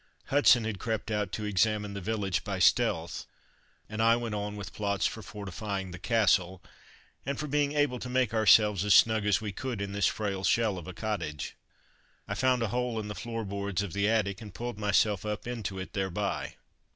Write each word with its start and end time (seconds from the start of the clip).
Hudson 0.29 0.63
had 0.63 0.79
crept 0.79 1.11
out 1.11 1.31
to 1.33 1.45
examine 1.45 1.93
the 1.93 2.01
village 2.01 2.43
by 2.43 2.57
stealth, 2.57 3.27
and 3.87 4.01
I 4.01 4.15
went 4.15 4.33
on 4.33 4.55
with 4.55 4.73
plots 4.73 5.05
for 5.05 5.21
fortifying 5.21 5.91
the 5.91 5.99
"castle," 5.99 6.59
and 7.23 7.37
for 7.39 7.45
being 7.45 7.73
able 7.73 7.99
to 7.99 8.09
make 8.09 8.33
ourselves 8.33 8.83
as 8.83 8.95
snug 8.95 9.27
as 9.27 9.41
we 9.41 9.51
could 9.51 9.79
in 9.79 9.91
this 9.91 10.07
frail 10.07 10.43
shell 10.43 10.79
of 10.79 10.87
a 10.87 10.93
cottage. 10.95 11.55
I 12.27 12.33
found 12.33 12.63
a 12.63 12.69
hole 12.69 12.99
in 12.99 13.09
the 13.09 13.13
floor 13.13 13.45
boards 13.45 13.83
of 13.83 13.93
the 13.93 14.09
attic 14.09 14.41
and 14.41 14.55
pulled 14.55 14.79
myself 14.79 15.23
up 15.23 15.45
into 15.45 15.77
it 15.77 15.93
thereby. 15.93 16.55